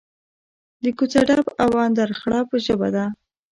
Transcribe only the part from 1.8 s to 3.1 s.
اندرغړب ژبه ده.